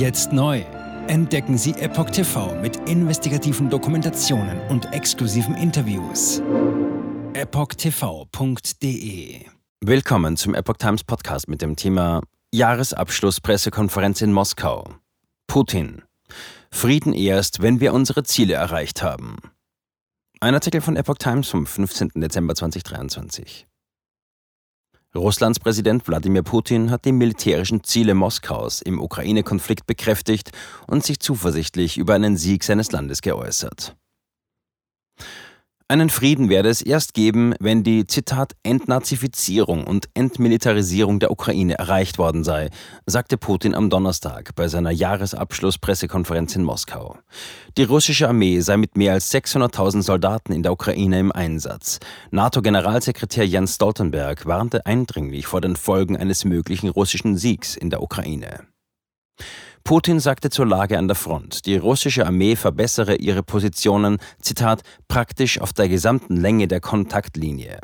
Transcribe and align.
Jetzt 0.00 0.32
neu. 0.32 0.64
Entdecken 1.08 1.58
Sie 1.58 1.72
Epoch 1.72 2.08
TV 2.08 2.58
mit 2.62 2.88
investigativen 2.88 3.68
Dokumentationen 3.68 4.58
und 4.70 4.90
exklusiven 4.94 5.54
Interviews. 5.54 6.40
EpochTV.de 7.34 8.64
Willkommen 9.84 10.38
zum 10.38 10.54
Epoch 10.54 10.78
Times 10.78 11.04
Podcast 11.04 11.50
mit 11.50 11.60
dem 11.60 11.76
Thema 11.76 12.22
Jahresabschluss-Pressekonferenz 12.54 14.22
in 14.22 14.32
Moskau. 14.32 14.88
Putin. 15.46 16.00
Frieden 16.70 17.12
erst, 17.12 17.60
wenn 17.60 17.80
wir 17.80 17.92
unsere 17.92 18.22
Ziele 18.22 18.54
erreicht 18.54 19.02
haben. 19.02 19.36
Ein 20.40 20.54
Artikel 20.54 20.80
von 20.80 20.96
Epoch 20.96 21.18
Times 21.18 21.50
vom 21.50 21.66
15. 21.66 22.12
Dezember 22.14 22.54
2023. 22.54 23.66
Russlands 25.16 25.58
Präsident 25.58 26.06
Wladimir 26.06 26.44
Putin 26.44 26.92
hat 26.92 27.04
die 27.04 27.10
militärischen 27.10 27.82
Ziele 27.82 28.14
Moskaus 28.14 28.80
im 28.80 29.00
Ukraine-Konflikt 29.00 29.86
bekräftigt 29.88 30.52
und 30.86 31.04
sich 31.04 31.18
zuversichtlich 31.18 31.98
über 31.98 32.14
einen 32.14 32.36
Sieg 32.36 32.62
seines 32.62 32.92
Landes 32.92 33.20
geäußert. 33.20 33.96
Einen 35.90 36.08
Frieden 36.08 36.48
werde 36.50 36.68
es 36.68 36.82
erst 36.82 37.14
geben, 37.14 37.52
wenn 37.58 37.82
die, 37.82 38.06
Zitat, 38.06 38.52
Entnazifizierung 38.62 39.82
und 39.82 40.08
Entmilitarisierung 40.14 41.18
der 41.18 41.32
Ukraine 41.32 41.76
erreicht 41.80 42.16
worden 42.16 42.44
sei, 42.44 42.70
sagte 43.06 43.36
Putin 43.36 43.74
am 43.74 43.90
Donnerstag 43.90 44.54
bei 44.54 44.68
seiner 44.68 44.92
Jahresabschlusspressekonferenz 44.92 46.54
in 46.54 46.62
Moskau. 46.62 47.18
Die 47.76 47.82
russische 47.82 48.28
Armee 48.28 48.60
sei 48.60 48.76
mit 48.76 48.96
mehr 48.96 49.14
als 49.14 49.34
600.000 49.34 50.02
Soldaten 50.02 50.52
in 50.52 50.62
der 50.62 50.70
Ukraine 50.70 51.18
im 51.18 51.32
Einsatz. 51.32 51.98
NATO-Generalsekretär 52.30 53.44
Jens 53.44 53.74
Stoltenberg 53.74 54.46
warnte 54.46 54.86
eindringlich 54.86 55.48
vor 55.48 55.60
den 55.60 55.74
Folgen 55.74 56.16
eines 56.16 56.44
möglichen 56.44 56.88
russischen 56.88 57.36
Siegs 57.36 57.74
in 57.74 57.90
der 57.90 58.00
Ukraine. 58.00 58.60
Putin 59.84 60.20
sagte 60.20 60.50
zur 60.50 60.66
Lage 60.66 60.98
an 60.98 61.08
der 61.08 61.14
Front, 61.14 61.66
die 61.66 61.76
russische 61.76 62.26
Armee 62.26 62.56
verbessere 62.56 63.16
ihre 63.16 63.42
Positionen, 63.42 64.18
Zitat, 64.40 64.82
praktisch 65.08 65.60
auf 65.60 65.72
der 65.72 65.88
gesamten 65.88 66.36
Länge 66.36 66.68
der 66.68 66.80
Kontaktlinie. 66.80 67.78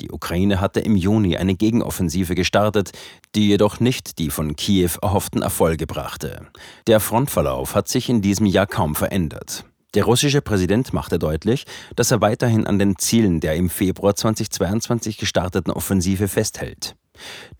Die 0.00 0.10
Ukraine 0.10 0.60
hatte 0.60 0.80
im 0.80 0.96
Juni 0.96 1.36
eine 1.36 1.54
Gegenoffensive 1.54 2.34
gestartet, 2.34 2.92
die 3.34 3.48
jedoch 3.48 3.80
nicht 3.80 4.18
die 4.18 4.30
von 4.30 4.56
Kiew 4.56 4.90
erhofften 5.00 5.42
Erfolge 5.42 5.86
brachte. 5.86 6.46
Der 6.86 7.00
Frontverlauf 7.00 7.74
hat 7.74 7.88
sich 7.88 8.08
in 8.08 8.20
diesem 8.20 8.46
Jahr 8.46 8.66
kaum 8.66 8.94
verändert. 8.94 9.64
Der 9.94 10.04
russische 10.04 10.42
Präsident 10.42 10.92
machte 10.92 11.18
deutlich, 11.18 11.64
dass 11.94 12.10
er 12.10 12.20
weiterhin 12.20 12.66
an 12.66 12.78
den 12.78 12.98
Zielen 12.98 13.40
der 13.40 13.54
im 13.54 13.70
Februar 13.70 14.14
2022 14.14 15.16
gestarteten 15.16 15.72
Offensive 15.72 16.28
festhält. 16.28 16.96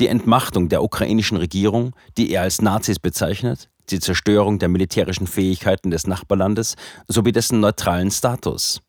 Die 0.01 0.09
Entmachtung 0.09 0.69
der 0.69 0.83
ukrainischen 0.83 1.37
Regierung, 1.37 1.95
die 2.17 2.31
er 2.31 2.43
als 2.43 2.61
Nazis 2.61 2.99
bezeichnet, 2.99 3.69
die 3.91 4.01
Zerstörung 4.01 4.59
der 4.59 4.69
militärischen 4.69 5.27
Fähigkeiten 5.27 5.91
des 5.91 6.07
Nachbarlandes 6.07 6.75
sowie 7.09 7.33
dessen 7.33 7.61
neutralen 7.61 8.11
Status. 8.11 8.81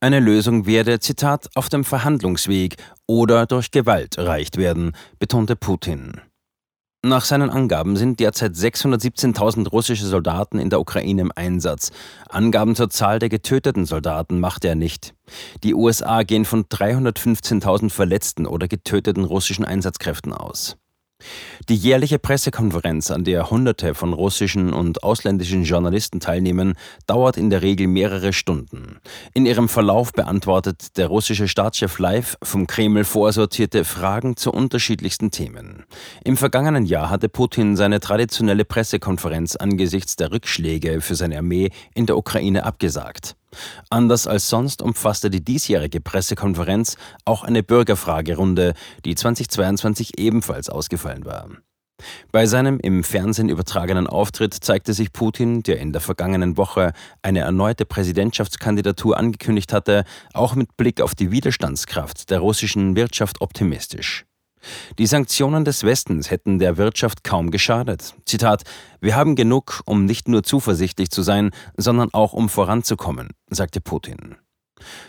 Eine 0.00 0.20
Lösung 0.20 0.66
werde, 0.66 1.00
Zitat, 1.00 1.48
auf 1.54 1.68
dem 1.68 1.84
Verhandlungsweg 1.84 2.76
oder 3.06 3.46
durch 3.46 3.70
Gewalt 3.70 4.18
erreicht 4.18 4.56
werden, 4.56 4.92
betonte 5.18 5.56
Putin. 5.56 6.20
Nach 7.04 7.26
seinen 7.26 7.50
Angaben 7.50 7.98
sind 7.98 8.18
derzeit 8.18 8.52
617.000 8.52 9.68
russische 9.68 10.06
Soldaten 10.06 10.58
in 10.58 10.70
der 10.70 10.80
Ukraine 10.80 11.20
im 11.20 11.32
Einsatz. 11.36 11.92
Angaben 12.30 12.74
zur 12.74 12.88
Zahl 12.88 13.18
der 13.18 13.28
getöteten 13.28 13.84
Soldaten 13.84 14.40
machte 14.40 14.68
er 14.68 14.74
nicht. 14.74 15.14
Die 15.64 15.74
USA 15.74 16.22
gehen 16.22 16.46
von 16.46 16.64
315.000 16.64 17.90
verletzten 17.90 18.46
oder 18.46 18.68
getöteten 18.68 19.24
russischen 19.24 19.66
Einsatzkräften 19.66 20.32
aus. 20.32 20.78
Die 21.68 21.76
jährliche 21.76 22.18
Pressekonferenz, 22.18 23.10
an 23.10 23.24
der 23.24 23.50
Hunderte 23.50 23.94
von 23.94 24.12
russischen 24.12 24.72
und 24.72 25.02
ausländischen 25.02 25.64
Journalisten 25.64 26.20
teilnehmen, 26.20 26.74
dauert 27.06 27.36
in 27.36 27.50
der 27.50 27.62
Regel 27.62 27.86
mehrere 27.86 28.32
Stunden. 28.32 28.98
In 29.32 29.46
ihrem 29.46 29.68
Verlauf 29.68 30.12
beantwortet 30.12 30.96
der 30.96 31.06
russische 31.06 31.48
Staatschef 31.48 31.98
live 31.98 32.36
vom 32.42 32.66
Kreml 32.66 33.04
vorsortierte 33.04 33.84
Fragen 33.84 34.36
zu 34.36 34.52
unterschiedlichsten 34.52 35.30
Themen. 35.30 35.84
Im 36.24 36.36
vergangenen 36.36 36.84
Jahr 36.84 37.10
hatte 37.10 37.28
Putin 37.28 37.76
seine 37.76 38.00
traditionelle 38.00 38.64
Pressekonferenz 38.64 39.56
angesichts 39.56 40.16
der 40.16 40.32
Rückschläge 40.32 41.00
für 41.00 41.14
seine 41.14 41.38
Armee 41.38 41.70
in 41.94 42.06
der 42.06 42.16
Ukraine 42.16 42.64
abgesagt. 42.64 43.36
Anders 43.90 44.26
als 44.26 44.48
sonst 44.48 44.82
umfasste 44.82 45.30
die 45.30 45.44
diesjährige 45.44 46.00
Pressekonferenz 46.00 46.96
auch 47.24 47.44
eine 47.44 47.62
Bürgerfragerunde, 47.62 48.74
die 49.04 49.14
2022 49.14 50.18
ebenfalls 50.18 50.68
ausgefallen 50.68 51.24
war. 51.24 51.48
Bei 52.32 52.46
seinem 52.46 52.80
im 52.80 53.04
Fernsehen 53.04 53.48
übertragenen 53.48 54.06
Auftritt 54.06 54.54
zeigte 54.54 54.92
sich 54.92 55.12
Putin, 55.12 55.62
der 55.62 55.78
in 55.78 55.92
der 55.92 56.00
vergangenen 56.00 56.56
Woche 56.56 56.92
eine 57.22 57.40
erneute 57.40 57.84
Präsidentschaftskandidatur 57.84 59.16
angekündigt 59.16 59.72
hatte, 59.72 60.04
auch 60.32 60.54
mit 60.54 60.76
Blick 60.76 61.00
auf 61.00 61.14
die 61.14 61.30
Widerstandskraft 61.30 62.30
der 62.30 62.40
russischen 62.40 62.96
Wirtschaft 62.96 63.40
optimistisch. 63.40 64.26
Die 64.98 65.06
Sanktionen 65.06 65.64
des 65.64 65.84
Westens 65.84 66.30
hätten 66.30 66.58
der 66.58 66.76
Wirtschaft 66.76 67.24
kaum 67.24 67.50
geschadet. 67.50 68.14
Zitat, 68.26 68.62
wir 69.00 69.16
haben 69.16 69.36
genug, 69.36 69.82
um 69.84 70.04
nicht 70.04 70.28
nur 70.28 70.42
zuversichtlich 70.42 71.10
zu 71.10 71.22
sein, 71.22 71.50
sondern 71.76 72.12
auch 72.12 72.32
um 72.32 72.48
voranzukommen, 72.48 73.30
sagte 73.50 73.80
Putin. 73.80 74.36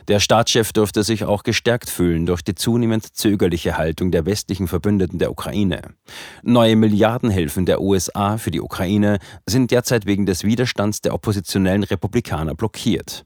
Der 0.07 0.19
Staatschef 0.19 0.73
dürfte 0.73 1.03
sich 1.03 1.25
auch 1.25 1.43
gestärkt 1.43 1.89
fühlen 1.89 2.25
durch 2.25 2.41
die 2.41 2.55
zunehmend 2.55 3.15
zögerliche 3.15 3.77
Haltung 3.77 4.11
der 4.11 4.25
westlichen 4.25 4.67
Verbündeten 4.67 5.19
der 5.19 5.31
Ukraine. 5.31 5.81
Neue 6.43 6.75
Milliardenhilfen 6.75 7.65
der 7.65 7.81
USA 7.81 8.37
für 8.37 8.51
die 8.51 8.61
Ukraine 8.61 9.19
sind 9.45 9.71
derzeit 9.71 10.05
wegen 10.05 10.25
des 10.25 10.43
Widerstands 10.43 11.01
der 11.01 11.13
oppositionellen 11.13 11.83
Republikaner 11.83 12.55
blockiert. 12.55 13.25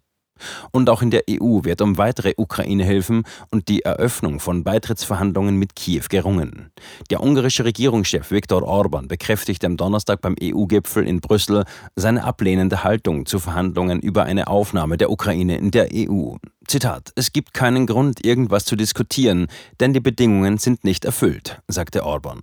Und 0.71 0.89
auch 0.89 1.01
in 1.01 1.11
der 1.11 1.23
EU 1.29 1.63
wird 1.63 1.81
um 1.81 1.97
weitere 1.97 2.33
Ukraine-Hilfen 2.37 3.23
und 3.51 3.67
die 3.67 3.81
Eröffnung 3.81 4.39
von 4.39 4.63
Beitrittsverhandlungen 4.63 5.55
mit 5.55 5.75
Kiew 5.75 6.03
gerungen. 6.09 6.71
Der 7.09 7.21
ungarische 7.21 7.65
Regierungschef 7.65 8.31
Viktor 8.31 8.63
Orban 8.63 9.07
bekräftigte 9.07 9.67
am 9.67 9.77
Donnerstag 9.77 10.21
beim 10.21 10.35
EU-Gipfel 10.41 11.07
in 11.07 11.21
Brüssel 11.21 11.65
seine 11.95 12.23
ablehnende 12.23 12.83
Haltung 12.83 13.25
zu 13.25 13.39
Verhandlungen 13.39 13.99
über 13.99 14.23
eine 14.23 14.47
Aufnahme 14.47 14.97
der 14.97 15.11
Ukraine 15.11 15.57
in 15.57 15.71
der 15.71 15.89
EU. 15.93 16.35
Zitat: 16.67 17.11
Es 17.15 17.33
gibt 17.33 17.53
keinen 17.53 17.87
Grund, 17.87 18.23
irgendwas 18.23 18.65
zu 18.65 18.75
diskutieren, 18.75 19.47
denn 19.79 19.93
die 19.93 19.99
Bedingungen 19.99 20.57
sind 20.57 20.83
nicht 20.83 21.05
erfüllt, 21.05 21.61
sagte 21.67 22.03
Orban. 22.05 22.41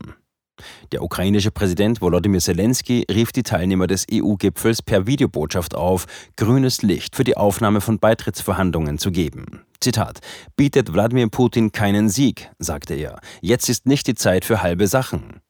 Der 0.93 1.03
ukrainische 1.03 1.51
Präsident 1.51 2.01
Volodymyr 2.01 2.41
Zelensky 2.41 3.05
rief 3.11 3.33
die 3.33 3.43
Teilnehmer 3.43 3.87
des 3.87 4.07
EU-Gipfels 4.11 4.83
per 4.83 5.07
Videobotschaft 5.07 5.75
auf, 5.75 6.07
grünes 6.37 6.83
Licht 6.83 7.17
für 7.17 7.25
die 7.25 7.37
Aufnahme 7.37 7.81
von 7.81 7.99
Beitrittsverhandlungen 7.99 8.99
zu 8.99 9.11
geben. 9.11 9.63
Zitat: 9.81 10.21
Bietet 10.57 10.93
Wladimir 10.93 11.29
Putin 11.29 11.73
keinen 11.73 12.09
Sieg, 12.09 12.51
sagte 12.59 12.95
er. 12.95 13.21
Jetzt 13.41 13.69
ist 13.69 13.87
nicht 13.87 14.07
die 14.07 14.15
Zeit 14.15 14.45
für 14.45 14.63
halbe 14.63 14.87
Sachen. 14.87 15.41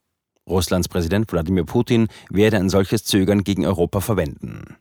Russlands 0.49 0.89
Präsident 0.89 1.31
Wladimir 1.33 1.65
Putin 1.65 2.09
werde 2.31 2.57
ein 2.59 2.71
solches 2.71 3.05
Zögern 3.05 3.43
gegen 3.43 3.67
Europa 3.67 4.01
verwenden. 4.01 4.76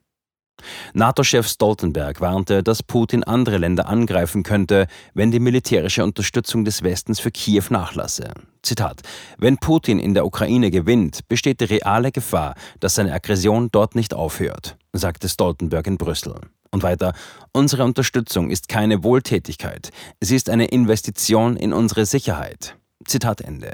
NATO-Chef 0.93 1.47
Stoltenberg 1.47 2.21
warnte, 2.21 2.63
dass 2.63 2.83
Putin 2.83 3.23
andere 3.23 3.57
Länder 3.57 3.87
angreifen 3.87 4.43
könnte, 4.43 4.87
wenn 5.13 5.31
die 5.31 5.39
militärische 5.39 6.03
Unterstützung 6.03 6.65
des 6.65 6.83
Westens 6.83 7.19
für 7.19 7.31
Kiew 7.31 7.65
nachlasse. 7.69 8.31
Zitat: 8.61 9.01
Wenn 9.37 9.57
Putin 9.57 9.99
in 9.99 10.13
der 10.13 10.25
Ukraine 10.25 10.71
gewinnt, 10.71 11.27
besteht 11.27 11.61
die 11.61 11.65
reale 11.65 12.11
Gefahr, 12.11 12.55
dass 12.79 12.95
seine 12.95 13.13
Aggression 13.13 13.69
dort 13.71 13.95
nicht 13.95 14.13
aufhört, 14.13 14.77
sagte 14.93 15.29
Stoltenberg 15.29 15.87
in 15.87 15.97
Brüssel. 15.97 16.35
Und 16.71 16.83
weiter, 16.83 17.13
unsere 17.53 17.85
Unterstützung 17.85 18.49
ist 18.49 18.67
keine 18.67 19.03
Wohltätigkeit, 19.03 19.91
sie 20.19 20.35
ist 20.35 20.49
eine 20.49 20.65
Investition 20.65 21.55
in 21.55 21.71
unsere 21.71 22.05
Sicherheit. 22.05 22.75
Zitat 23.05 23.41
Ende. 23.41 23.73